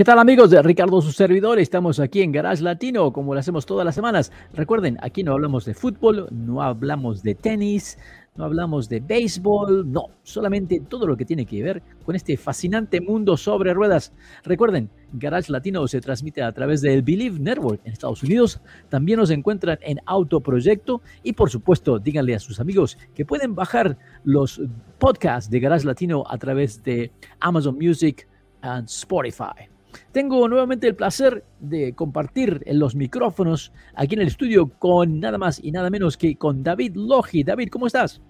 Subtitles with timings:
[0.00, 1.58] ¿Qué tal amigos de Ricardo su servidor?
[1.58, 4.32] Estamos aquí en Garage Latino como lo hacemos todas las semanas.
[4.54, 7.98] Recuerden, aquí no hablamos de fútbol, no hablamos de tenis,
[8.34, 13.02] no hablamos de béisbol, no, solamente todo lo que tiene que ver con este fascinante
[13.02, 14.14] mundo sobre ruedas.
[14.42, 18.58] Recuerden, Garage Latino se transmite a través del Believe Network en Estados Unidos.
[18.88, 23.98] También nos encuentran en Autoproyecto y por supuesto, díganle a sus amigos que pueden bajar
[24.24, 24.62] los
[24.98, 28.26] podcasts de Garage Latino a través de Amazon Music
[28.62, 29.69] and Spotify.
[30.12, 35.62] Tengo nuevamente el placer de compartir los micrófonos aquí en el estudio con nada más
[35.62, 37.44] y nada menos que con David Logi.
[37.44, 38.20] David, ¿cómo estás?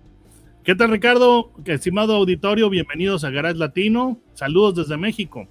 [0.62, 1.52] ¿Qué tal, Ricardo?
[1.64, 4.18] Estimado auditorio, bienvenidos a Garage Latino.
[4.34, 5.48] Saludos desde México.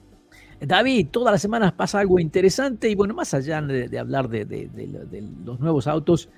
[0.61, 4.69] David, todas las semanas pasa algo interesante y bueno, más allá de, hablar de,
[5.43, 6.29] los nuevos autos,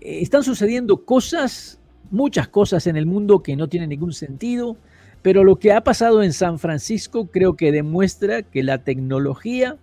[0.00, 1.80] eh, están sucediendo cosas,
[2.10, 4.76] muchas cosas en el mundo que no tienen ningún sentido
[5.22, 9.76] pero lo que ha pasado en San Francisco creo que demuestra que la tecnología,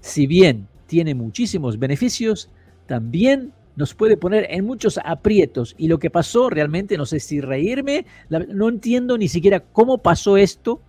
[0.00, 2.50] si bien tiene muchísimos beneficios,
[2.86, 5.74] también nos puede poner en muchos aprietos.
[5.78, 10.36] Y lo que pasó realmente, no sé si reírme, no entiendo ni siquiera cómo pasó
[10.36, 10.80] esto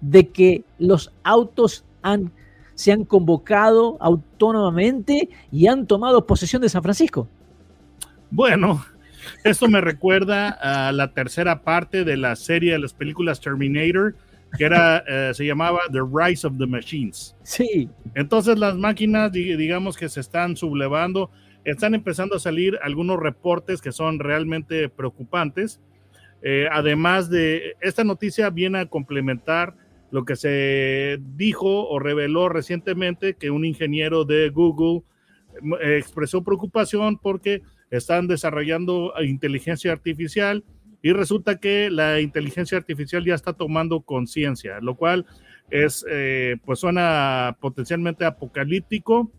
[0.00, 1.84] de que los autos
[2.74, 7.28] se han convocado autónomamente y han tomado posesión de San Francisco.
[8.30, 8.82] Bueno,
[9.44, 14.14] esto me recuerda a la tercera parte de la serie de las películas Terminator,
[14.56, 17.34] que era, eh, se llamaba The Rise of the Machines.
[17.42, 17.88] Sí.
[18.14, 21.30] Entonces las máquinas, digamos que se están sublevando,
[21.64, 25.80] están empezando a salir algunos reportes que son realmente preocupantes.
[26.42, 29.74] Eh, además de, esta noticia viene a complementar
[30.10, 35.02] lo que se dijo o reveló recientemente que un ingeniero de Google
[35.80, 40.64] eh, expresó preocupación porque están desarrollando inteligencia artificial
[41.02, 45.26] y resulta que la inteligencia artificial ya está tomando conciencia, lo cual
[45.70, 49.30] es, eh, pues suena potencialmente apocalíptico.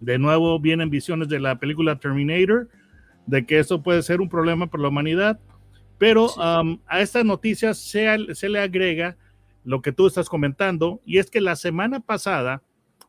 [0.00, 2.68] De nuevo vienen visiones de la película Terminator,
[3.26, 5.38] de que eso puede ser un problema para la humanidad,
[5.96, 9.16] pero um, a esta noticia se, se le agrega
[9.64, 12.62] lo que tú estás comentando, y es que la semana pasada,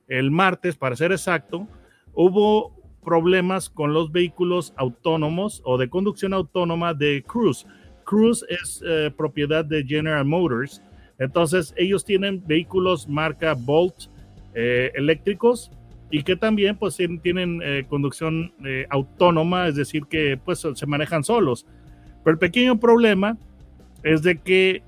[0.08, 1.68] el martes, para ser exacto,
[2.14, 2.77] hubo
[3.08, 7.66] problemas con los vehículos autónomos o de conducción autónoma de Cruise.
[8.04, 10.82] Cruise es eh, propiedad de General Motors,
[11.18, 14.10] entonces ellos tienen vehículos marca Bolt
[14.54, 15.72] eh, eléctricos
[16.12, 18.52] y que también pues tienen eh, conducción
[18.90, 21.66] autónoma, es decir, que pues se manejan solos.
[22.26, 23.38] Pero el pequeño problema
[24.04, 24.84] es de que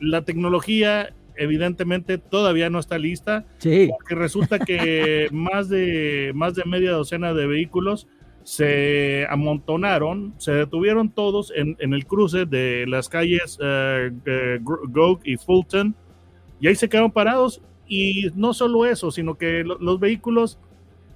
[0.00, 3.88] la tecnología evidentemente todavía no está lista, sí.
[3.90, 8.06] porque resulta que más de, más de media docena de vehículos
[8.48, 15.94] se amontonaron, se detuvieron todos en, el cruce de las calles uh, y Fulton,
[16.58, 17.60] y ahí se quedaron parados.
[17.86, 20.58] Y no solo eso, sino que los vehículos,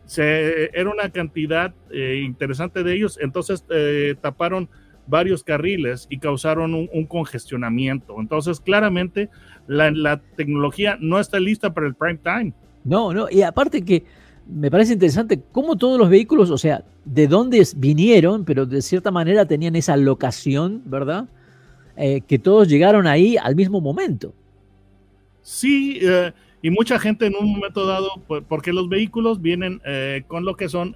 [0.04, 4.68] se, era una cantidad eh, interesante de ellos, entonces eh, taparon
[5.06, 8.16] varios carriles y causaron un, congestionamiento.
[8.18, 9.28] Entonces, claramente,
[9.66, 12.52] la, tecnología no está lista para el prime time.
[12.84, 14.04] No, no, y aparte que
[14.46, 19.10] me parece interesante cómo todos los vehículos, o sea, de dónde vinieron, pero de cierta
[19.10, 21.28] manera tenían esa locación, ¿verdad?
[21.96, 24.34] Eh, que todos llegaron ahí al mismo momento.
[25.42, 26.32] Sí, eh,
[26.62, 28.10] y mucha gente en un momento dado,
[28.48, 30.94] porque los vehículos vienen eh, con lo que son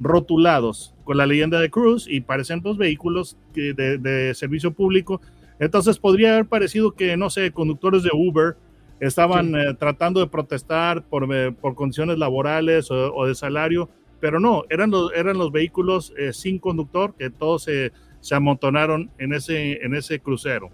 [0.00, 5.20] rotulados con la leyenda de Cruz y parecen los vehículos de, servicio público.
[5.58, 8.56] Entonces podría haber parecido que, no sé, conductores de Uber
[8.98, 13.88] estaban eh, tratando de protestar por, eh, por condiciones laborales o, de salario,
[14.20, 19.10] pero no, eran los, eran los vehículos eh, sin conductor que todos se, se amontonaron
[19.18, 20.70] en ese, en ese crucero.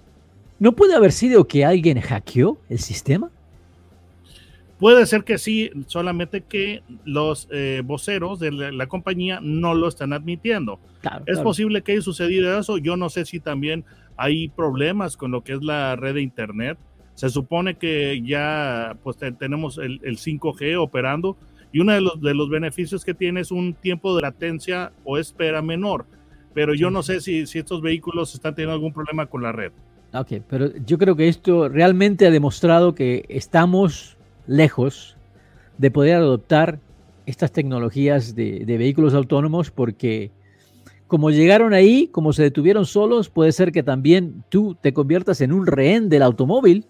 [0.59, 3.31] ¿No puede haber sido que alguien hackeó el sistema?
[4.79, 10.13] Puede ser que sí, solamente que los eh, voceros de la, compañía no lo están
[10.13, 10.79] admitiendo.
[11.25, 12.77] es posible que haya sucedido eso.
[12.77, 13.85] Yo no sé si también
[14.17, 16.79] hay problemas con lo que es la red de Internet.
[17.15, 21.39] Se supone que ya pues, tenemos el, 5G operando
[21.73, 25.17] y uno de los, de los beneficios que tiene es un tiempo de latencia o
[25.17, 26.05] espera menor.
[26.53, 29.73] Pero yo no sé si, si estos vehículos están teniendo algún problema con la red.
[30.13, 34.16] Ok, pero yo creo que esto realmente ha demostrado que estamos
[34.47, 35.17] lejos
[35.79, 36.79] de poder adoptar
[37.27, 40.31] estas tecnologías de, vehículos autónomos porque
[41.07, 45.53] como llegaron ahí, como se detuvieron solos, puede ser que también tú te conviertas en
[45.53, 46.87] un rehén del automóvil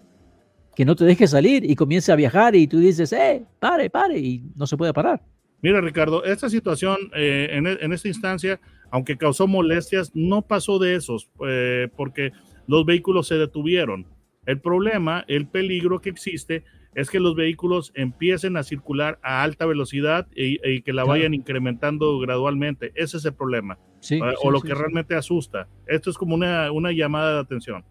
[0.75, 4.19] que no te deje salir y comience a viajar y tú dices, eh, pare, pare,
[4.19, 5.21] y no se puede parar.
[5.61, 8.59] Mira, Ricardo, esta situación eh, en, en, esta instancia,
[8.91, 12.31] aunque causó molestias, no pasó de esos, eh, porque
[12.67, 14.05] los vehículos se detuvieron.
[14.45, 16.63] El problema, el peligro que existe
[16.97, 21.09] es que los vehículos empiecen a circular a alta velocidad y, y que la Claro.
[21.19, 22.91] vayan incrementando gradualmente.
[22.95, 23.77] Ese es el problema.
[23.99, 25.67] Sí, o sí, lo sí, que realmente asusta.
[25.85, 27.85] Esto es como una, una llamada de atención.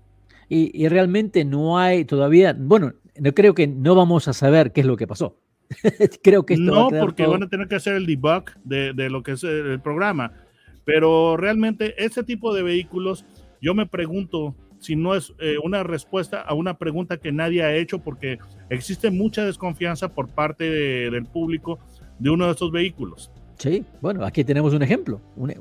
[0.49, 4.81] Y, y realmente no hay todavía, bueno, no creo que no vamos a saber qué
[4.83, 5.37] es lo que pasó.
[6.23, 8.45] creo que esto va a No, porque todo- van a tener que hacer el debug
[8.65, 10.33] de, de lo que es el, el programa.
[10.85, 13.25] Pero realmente este tipo de vehículos,
[13.61, 14.55] yo me pregunto
[14.87, 18.39] si no es eh, una respuesta a una pregunta que nadie ha hecho porque
[18.71, 21.79] existe mucha desconfianza por parte de- del público
[22.21, 23.31] de uno de estos vehículos.
[23.59, 25.21] Sí, bueno, aquí tenemos un ejemplo.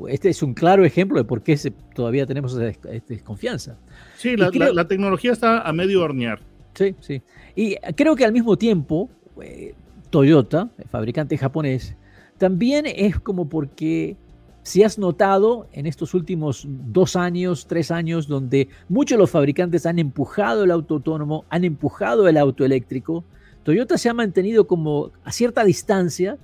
[0.09, 2.77] Este es un claro ejemplo de por qué se- todavía tenemos esa
[3.07, 3.79] desconfianza.
[4.17, 6.39] Sí, la, creo- la- la tecnología está a medio hornear.
[6.75, 7.21] Sí, sí.
[7.55, 9.09] Y creo que al mismo tiempo,
[9.41, 9.73] eh,
[10.11, 11.95] Toyota, el fabricante japonés,
[12.37, 14.17] también es como porque
[14.65, 19.85] si has notado en estos últimos dos años, tres años, donde muchos de los fabricantes
[19.85, 23.23] han empujado el auto autónomo, han empujado el auto eléctrico,
[23.61, 26.39] Toyota se ha mantenido como a cierta distancia,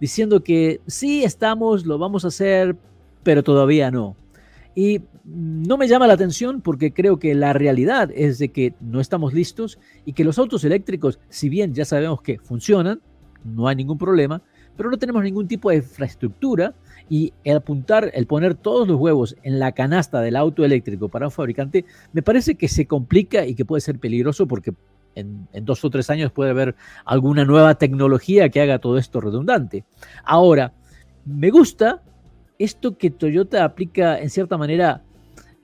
[0.00, 2.74] diciendo que sí estamos, lo vamos a hacer,
[3.22, 4.16] pero todavía no.
[4.74, 9.00] Y no me llama la atención porque creo que la realidad es de que no
[9.00, 13.00] estamos listos y que los autos eléctricos, si bien ya sabemos que funcionan,
[13.44, 14.42] no hay ningún problema,
[14.76, 16.74] pero no tenemos ningún tipo de infraestructura
[17.08, 21.26] y el apuntar, el poner todos los huevos en la canasta del auto eléctrico para
[21.26, 24.72] un fabricante, me parece que se complica y que puede ser peligroso porque
[25.14, 26.74] en, dos o tres años puede haber
[27.04, 29.84] alguna nueva tecnología que haga todo esto redundante.
[30.24, 30.72] Ahora,
[31.24, 32.02] me gusta
[32.58, 35.02] esto que Toyota aplica en cierta manera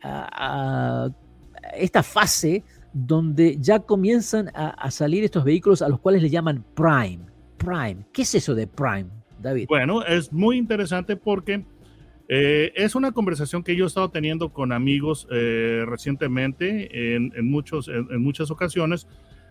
[0.03, 1.11] a, a
[1.77, 6.65] esta fase donde ya comienzan a, a salir estos vehículos a los cuales le llaman
[6.75, 7.38] Prime.
[7.59, 8.07] Prime.
[8.13, 9.07] ¿Qué es eso de Prime,
[9.41, 9.67] David?
[9.69, 11.65] Bueno, es muy interesante porque
[12.29, 17.89] eh, es una conversación que yo he estado teniendo con amigos eh, recientemente en, muchos,
[17.89, 19.07] en muchas ocasiones,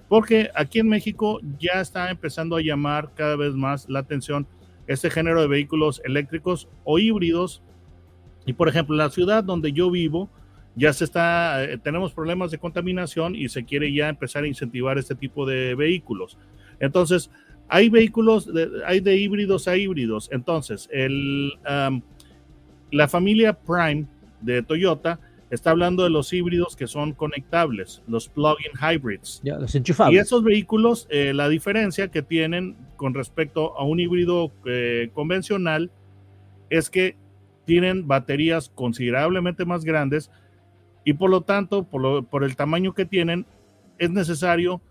[0.07, 4.48] porque aquí en México ya está empezando a llamar cada vez más la atención
[4.88, 7.62] este género de vehículos eléctricos o híbridos.
[8.45, 10.30] Y por ejemplo, en la ciudad donde yo vivo,
[10.75, 14.98] ya se está, eh, tenemos problemas de contaminación y se quiere ya empezar a incentivar
[14.98, 16.38] este tipo de vehículos.
[16.80, 17.31] Entonces,
[17.69, 20.30] hay vehículos, de, hay de híbridos a híbridos.
[20.31, 22.02] Entonces, el, um,
[22.92, 24.06] la familia Prime
[24.42, 25.19] de Toyota
[25.50, 29.42] está hablando de los híbridos que son conectables, los plug-in hybrids.
[29.44, 29.74] Ya, los
[30.14, 35.90] Y esos vehículos, eh, la diferencia que tienen con respecto a un híbrido eh, convencional
[36.70, 37.16] es que
[37.66, 40.30] tienen baterías considerablemente más grandes
[41.06, 43.46] y por lo tanto, por, lo- por el tamaño que tienen,
[43.98, 44.81] es necesario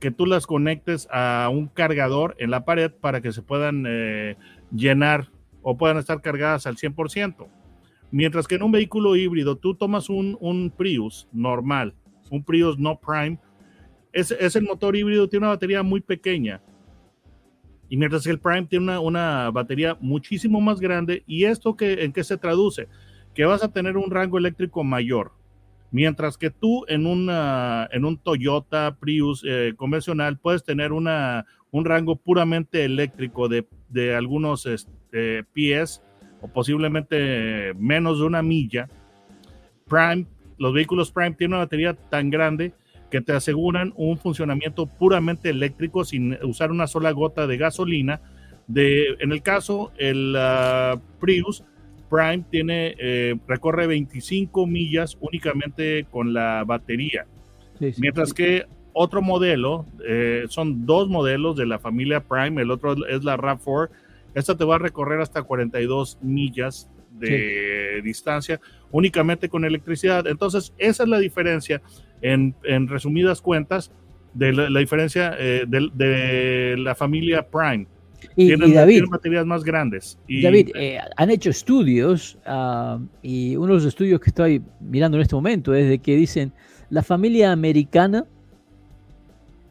[0.00, 4.36] que tú las conectes a un cargador en la pared para que se puedan eh,
[4.70, 5.30] llenar
[5.62, 7.46] o puedan estar cargadas al 100%.
[8.10, 11.94] Mientras que en un vehículo híbrido, tú tomas un, un Prius normal,
[12.30, 13.38] un Prius no Prime,
[14.12, 16.62] es, es el motor híbrido, tiene una batería muy pequeña.
[17.88, 21.22] Y mientras que el Prime tiene una, una batería muchísimo más grande.
[21.26, 22.88] ¿Y esto que, en qué se traduce?
[23.34, 25.32] Que vas a tener un rango eléctrico mayor.
[25.94, 31.84] Mientras que tú en, una, en un Toyota Prius eh, convencional puedes tener una, un
[31.84, 36.02] rango puramente eléctrico de, de algunos este, pies
[36.40, 38.88] o posiblemente menos de una milla.
[39.86, 40.26] Prime,
[40.58, 42.72] los vehículos Prime tienen una batería tan grande
[43.08, 48.20] que te aseguran un funcionamiento puramente eléctrico sin usar una sola gota de gasolina.
[48.66, 51.62] De, en el caso, el uh, Prius
[52.10, 57.26] Prime tiene, eh, recorre 25 millas únicamente con la batería.
[57.78, 58.00] Sí, sí.
[58.00, 63.24] Mientras que otro modelo, eh, son dos modelos de la familia Prime, el otro es
[63.24, 63.90] la RAV4,
[64.34, 70.26] esta te va a recorrer hasta 42 millas de distancia únicamente con electricidad.
[70.26, 71.82] Entonces, esa es la diferencia,
[72.22, 73.92] en, en resumidas cuentas,
[74.34, 77.86] de la, la diferencia eh, de, de, la familia Prime.
[78.36, 80.18] Y, tienen, y David, tienen baterías más grandes.
[80.26, 85.16] Y, David, eh, han hecho estudios uh, y uno de los estudios que estoy mirando
[85.16, 86.52] en este momento es de que dicen
[86.90, 88.26] la familia americana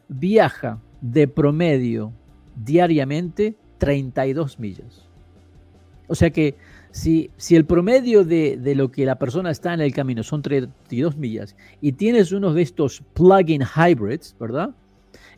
[0.08, 2.12] viaja de promedio
[2.56, 5.08] diariamente 32 millas.
[6.06, 6.54] O sea que
[6.90, 10.42] si, si el promedio de, de, lo que la persona está en el camino son
[10.42, 14.70] 32 millas y tienes uno de estos plug-in hybrids, ¿verdad?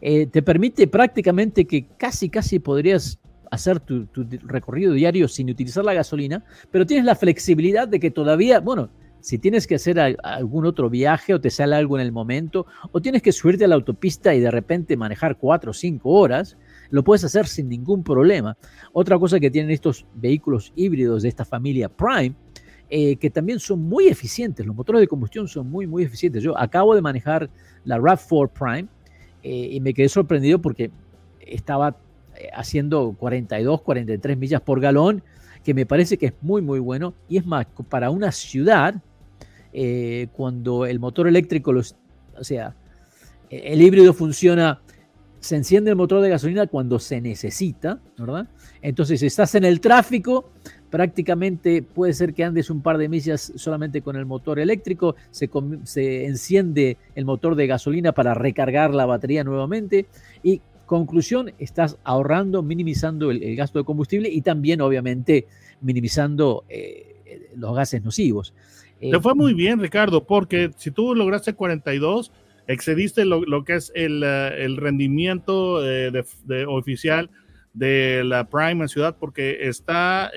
[0.00, 3.18] Eh, te permite prácticamente que casi, casi podrías
[3.50, 4.06] hacer tu,
[4.44, 9.38] recorrido diario sin utilizar la gasolina, pero tienes la flexibilidad de que todavía, bueno, si
[9.38, 13.22] tienes que hacer algún otro viaje o te sale algo en el momento, o tienes
[13.22, 16.56] que subirte a la autopista y de repente manejar cuatro o cinco horas,
[16.90, 18.56] lo puedes hacer sin ningún problema.
[18.92, 22.36] Otra cosa que tienen estos vehículos híbridos de esta familia Prime,
[22.88, 26.44] eh, que también son muy eficientes, los motores de combustión son muy, muy eficientes.
[26.44, 27.50] Yo acabo de manejar
[27.84, 28.88] la RAV4 Prime
[29.48, 30.90] eh, y me quedé sorprendido porque
[31.38, 31.96] estaba
[32.34, 35.22] eh, haciendo 42, 43 millas por galón,
[35.62, 37.14] que me parece que es muy, muy bueno.
[37.28, 38.96] Y es más, para una ciudad,
[39.72, 42.74] eh, cuando el motor eléctrico, o sea,
[43.48, 44.80] el híbrido funciona,
[45.38, 48.48] se enciende el motor de gasolina cuando se necesita, ¿verdad?
[48.82, 50.50] Entonces, estás en el tráfico,
[50.90, 55.50] prácticamente puede ser que andes un par de millas solamente con el motor eléctrico, se,
[55.84, 60.06] se enciende el motor de gasolina para recargar la batería nuevamente
[60.42, 65.46] y conclusión, estás ahorrando, minimizando el, gasto de combustible y también obviamente
[65.80, 67.16] minimizando eh,
[67.56, 68.54] los gases nocivos.
[69.00, 72.32] Te eh, fue muy bien, Ricardo, porque si tú lograste 42,
[72.66, 76.10] excediste lo, que es el, eh, rendimiento eh,
[76.44, 77.30] de, oficial
[77.76, 80.32] de la Prime en ciudad, porque está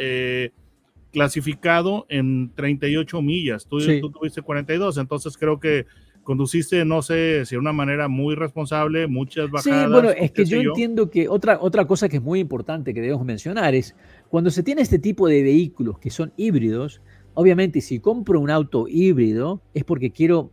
[1.11, 3.65] clasificado en 38 millas.
[3.65, 5.87] Tú, tú, tuviste 42, entonces creo que
[6.23, 9.85] conduciste, no sé, si de una manera muy responsable, muchas bajadas.
[9.85, 12.93] Sí, bueno, es que yo, yo, entiendo que otra, otra cosa que es muy importante
[12.93, 13.95] que debemos mencionar es
[14.29, 17.01] cuando se tiene este tipo de vehículos que son híbridos,
[17.39, 20.51] Obviamente, si compro un auto híbrido es porque quiero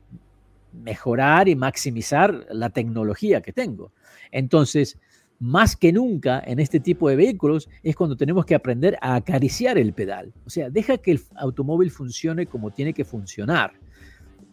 [0.72, 3.90] mejorar y maximizar la tecnología que tengo.
[4.30, 4.96] Entonces,
[5.38, 9.78] más que nunca en este tipo de vehículos es cuando tenemos que aprender a acariciar
[9.78, 10.32] el pedal.
[10.46, 13.72] O sea, deja que el automóvil funcione como tiene que funcionar.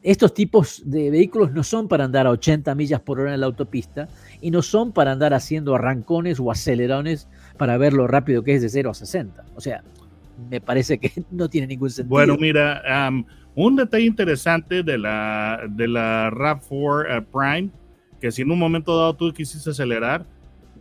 [0.02, 3.46] Estos tipos de vehículos no son para andar a 80 millas por hora en la
[3.46, 4.10] autopista
[4.42, 8.62] y no son para andar haciendo arrancones o acelerones para ver lo rápido que es
[8.62, 9.46] de 0 a 60.
[9.56, 9.82] O sea,
[10.50, 12.10] me parece que no tiene ningún sentido.
[12.10, 12.82] Bueno, mira,
[13.56, 17.70] un detalle interesante de la, de la RAV4 eh, Prime,
[18.20, 20.25] que si en un momento dado tú quisiste acelerar,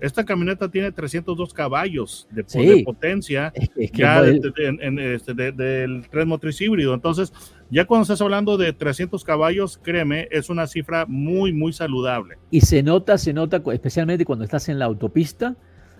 [0.02, 3.52] esta camioneta tiene 302 caballos de, potencia
[3.94, 6.92] ya este, del tren motriz híbrido.
[6.92, 7.32] Entonces,
[7.70, 12.36] ya cuando estás hablando de 300 caballos, créeme, es una cifra muy, muy saludable.
[12.50, 15.54] Y se nota, se nota, especialmente cuando estás en la autopista,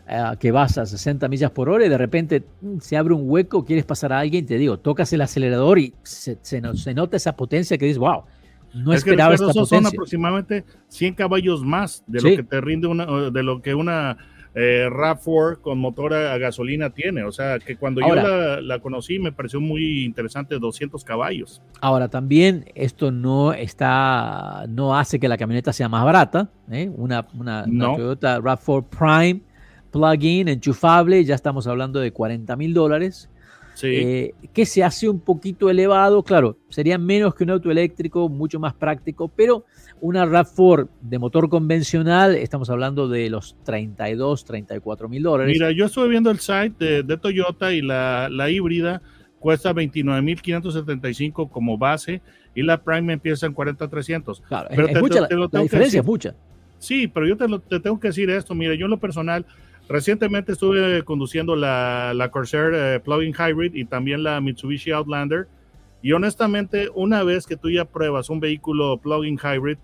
[0.09, 3.30] eh, que vas a 60 millas por hora y de repente mm, se abre un
[3.30, 7.37] hueco, quieres pasar a alguien, te digo, tocas el acelerador y se, se, nota esa
[7.37, 8.25] potencia que dices, wow,
[8.74, 9.78] no esperaba esta potencia.
[9.78, 14.16] Son aproximadamente 100 caballos más de lo que te rinde una, de lo que una
[14.54, 17.24] eh, RAV4 con motor a, gasolina tiene.
[17.24, 21.62] O sea, que cuando yo la, la, conocí me pareció muy interesante, 200 caballos.
[21.80, 26.50] Ahora, también esto no está, no hace que la camioneta sea más barata.
[26.70, 26.90] ¿eh?
[26.94, 29.40] Una, una, una Toyota RAV4 Prime
[29.90, 33.28] plugin enchufable, ya estamos hablando de 40 mil dólares.
[33.82, 38.60] Eh, que se hace un poquito elevado, claro, sería menos que un auto eléctrico, mucho
[38.60, 39.64] más práctico, pero
[40.00, 45.52] una RAV4 de motor convencional, estamos hablando de los 32, 34 mil dólares.
[45.52, 49.02] Mira, yo estuve viendo el site de, Toyota y la, la híbrida
[49.38, 52.22] cuesta 29.575 como base
[52.54, 54.42] y la Prime empieza en 40.300.
[54.42, 56.34] Claro, pero es, mucha, la, diferencia es mucha.
[56.78, 59.46] Sí, pero yo te, te, tengo que decir esto, mira, yo en lo personal
[59.88, 65.48] Recientemente estuve conduciendo la, la Corsair eh, Plug-in Hybrid y también la Mitsubishi Outlander.
[66.02, 69.78] Y honestamente, una vez que tú ya pruebas un vehículo plug-in hybrid,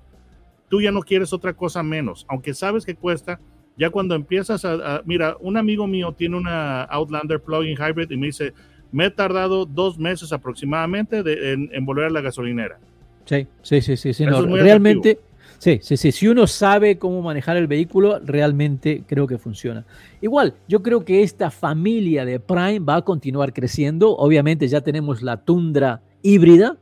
[0.69, 3.40] tú ya no quieres otra cosa menos, aunque sabes que cuesta.
[3.76, 8.26] Ya cuando empiezas a, mira, un amigo mío tiene una Outlander plug-in hybrid y me
[8.26, 8.52] dice,
[8.90, 12.81] me he tardado dos meses aproximadamente en, volver a la gasolinera.
[13.25, 15.21] Sí, sí, sí, sí, realmente,
[15.59, 16.12] Sí, sí, sí.
[16.12, 19.85] Si uno sabe cómo manejar el vehículo, realmente creo que funciona.
[20.21, 24.17] Igual, yo creo que esta familia de Prime va a continuar creciendo.
[24.17, 26.77] Obviamente ya tenemos la Tundra híbrida,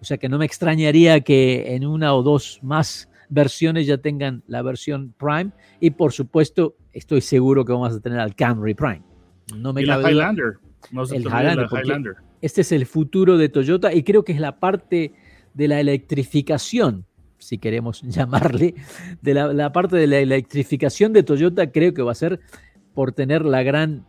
[0.00, 4.42] o sea que no me extrañaría que en una o dos más versiones ya tengan
[4.46, 5.50] la versión Prime.
[5.80, 9.02] Y por supuesto, estoy seguro que vamos a tener al Camry Prime.
[9.56, 10.58] No me y cabe la Highlander.
[10.92, 15.14] el Highlander, Este es el futuro de Toyota y creo que es la parte
[15.54, 17.06] de la electrificación
[17.40, 18.74] si queremos llamarle,
[19.20, 22.40] de la, parte de la electrificación de Toyota, creo que va a ser
[22.94, 24.06] por tener la gran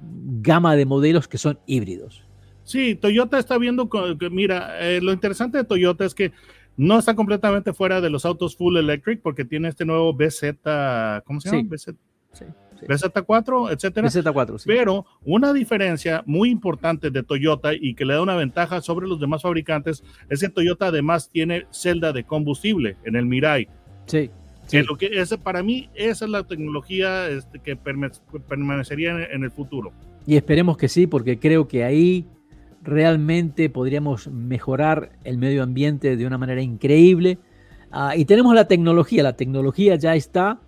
[0.00, 2.24] gama de modelos que son híbridos.
[2.62, 3.88] Sí, Toyota está viendo,
[4.30, 6.32] mira, eh, lo interesante de Toyota es que
[6.76, 11.40] no está completamente fuera de los autos full electric porque tiene este nuevo BZ, ¿cómo
[11.40, 11.68] se llama?
[11.70, 11.94] BZ,
[12.32, 12.44] sí.
[12.82, 14.08] BZ4, etcétera.
[14.08, 19.06] BZ4, Pero una diferencia muy importante de Toyota y que le da una ventaja sobre
[19.06, 23.68] los demás fabricantes es que Toyota además tiene celda de combustible en el Mirai.
[24.06, 24.30] Sí.
[24.86, 29.92] lo que ese, para mí, esa es la tecnología este, que permanecería en, el futuro.
[30.26, 32.26] Y esperemos que sí, porque creo que ahí
[32.82, 37.38] realmente podríamos mejorar el medio ambiente de una manera increíble.
[37.90, 40.60] Ah, y tenemos la tecnología, la tecnología ya está.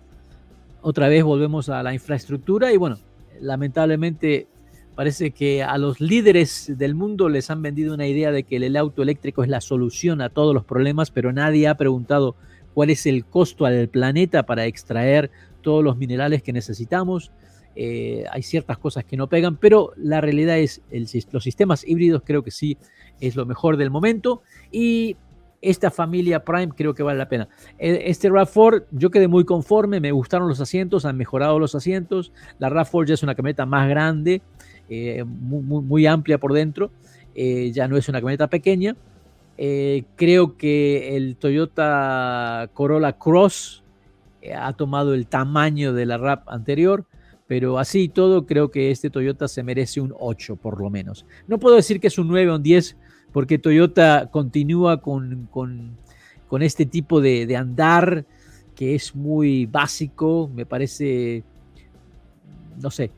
[0.81, 2.97] Otra vez volvemos a la infraestructura y bueno,
[3.41, 4.47] lamentablemente
[4.95, 8.75] parece que a los líderes del mundo les han vendido una idea de que el
[8.75, 12.35] auto eléctrico es la solución a todos los problemas, pero nadie ha preguntado
[12.73, 15.29] cuál es el costo al planeta para extraer
[15.61, 17.31] todos los minerales que necesitamos.
[17.75, 22.23] Eh, hay ciertas cosas que no pegan, pero la realidad es el, los sistemas híbridos
[22.25, 22.77] creo que sí
[23.19, 24.41] es lo mejor del momento
[24.71, 25.15] y
[25.61, 27.47] esta familia Prime creo que vale la pena.
[27.77, 32.31] E, este RAV4 yo quedé muy conforme, me gustaron los asientos, han mejorado los asientos.
[32.59, 34.41] La RAV4 ya es una camioneta más grande,
[34.89, 36.91] eh, muy, amplia por dentro,
[37.35, 38.95] eh, ya no es una camioneta pequeña.
[39.57, 43.83] Eh, creo que el Toyota Corolla Cross
[44.55, 47.05] ha tomado el tamaño de la RAV anterior,
[47.47, 51.25] pero así y todo creo que este Toyota se merece un 8 por lo menos.
[51.47, 52.95] No puedo decir que es un 9 o un 10
[53.37, 55.47] porque Toyota continúa con,
[56.59, 58.25] este tipo de, andar
[58.75, 61.43] que es muy básico, me parece,
[62.81, 63.11] no sé,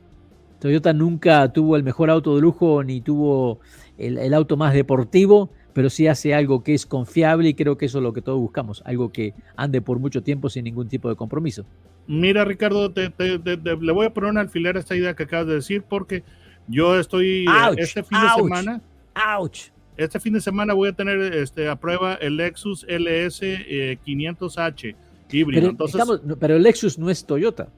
[0.58, 3.60] Toyota nunca tuvo el mejor auto de lujo ni tuvo
[3.96, 7.96] el, auto más deportivo, pero sí hace algo que es confiable y creo que eso
[7.96, 11.16] es lo que todos buscamos, algo que ande por mucho tiempo sin ningún tipo de
[11.16, 11.64] compromiso.
[12.06, 15.82] Mira, Ricardo, le voy a poner un alfiler a esta idea que acabas de decir
[15.88, 16.24] porque
[16.68, 17.46] yo estoy
[17.78, 18.82] este fin de semana.
[19.14, 19.79] ¡Auch!
[19.96, 24.96] Este fin de semana voy a tener este, a prueba el Lexus LS 500H eh,
[25.30, 25.60] híbrido.
[25.60, 26.02] Pero, Entonces,
[26.38, 27.68] pero el Lexus no es Toyota.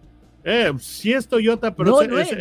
[0.44, 2.32] Eh, sí es Toyota, pero es,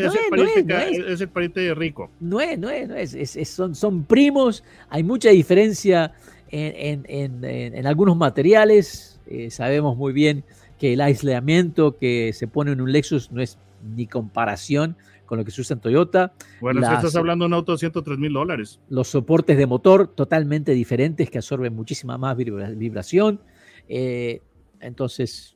[1.22, 2.10] el pariente, rico.
[2.20, 6.12] No es, no es, no es, son, son primos, hay mucha diferencia
[6.50, 10.44] en, en, en, algunos materiales, eh, sabemos muy bien
[10.80, 13.58] que el aislamiento que se pone en un Lexus no es
[13.96, 14.96] ni comparación
[15.32, 16.34] con lo que se usa en Toyota.
[16.60, 18.82] Bueno, si estás hablando de un auto de 103 mil dólares.
[18.90, 23.40] Los soportes de motor totalmente diferentes que absorben muchísima más vibración.
[23.88, 24.42] Eh,
[24.82, 25.56] entonces,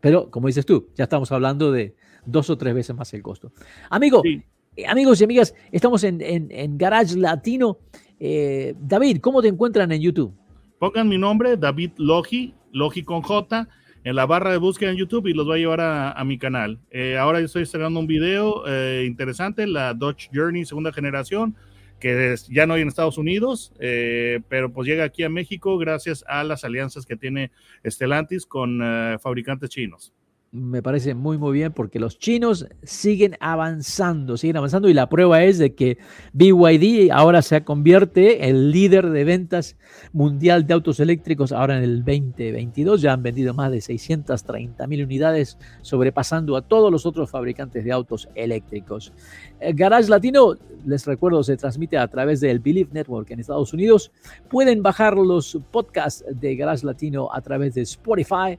[0.00, 3.52] pero como dices tú, ya estamos hablando de dos o tres veces más el costo.
[3.90, 7.80] Amigo, eh, amigos y amigas, estamos en, Garage Latino.
[8.18, 10.32] Eh, David, ¿cómo te encuentran en YouTube?
[10.78, 13.68] Pongan mi nombre, David Logi, Logi con J
[14.06, 16.78] en la barra de búsqueda en YouTube y los voy a llevar a, mi canal.
[16.92, 21.56] Eh, ahora estoy estrenando un video eh, interesante, la Dodge Journey segunda generación,
[21.98, 26.24] que ya no hay en Estados Unidos, eh, pero pues llega aquí a México gracias
[26.28, 27.50] a las alianzas que tiene
[27.84, 28.78] Stellantis con
[29.20, 30.12] fabricantes chinos
[30.56, 35.44] me parece muy muy bien porque los chinos siguen avanzando, siguen avanzando y la prueba
[35.44, 35.98] es de que
[36.32, 39.76] BYD ahora se convierte el líder de ventas
[40.12, 45.04] mundial de autos eléctricos ahora en el 2022, ya han vendido más de 630 mil
[45.04, 49.12] unidades sobrepasando a todos los otros fabricantes de autos eléctricos.
[49.60, 50.54] El Garage Latino,
[50.86, 54.10] les recuerdo, se transmite a través del Believe Network en Estados Unidos.
[54.48, 58.58] Pueden bajar los podcasts de Garage Latino a través de Spotify,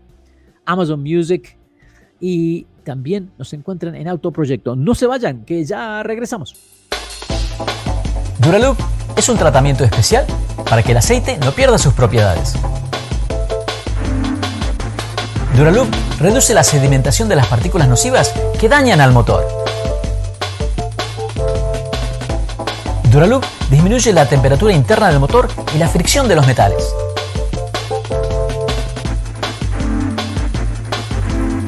[0.65, 1.57] Amazon Music,
[2.19, 4.75] y también nos encuentran en Autoproyecto.
[4.75, 6.55] No se vayan, que ya regresamos.
[8.39, 8.77] Duraloop
[9.17, 10.25] es un tratamiento especial
[10.69, 12.53] para que el aceite no pierda sus propiedades.
[15.55, 15.87] Duraloop
[16.19, 19.45] reduce la sedimentación de las partículas nocivas que dañan al motor.
[23.11, 26.93] Duraloop disminuye la temperatura interna del motor y la fricción de los metales.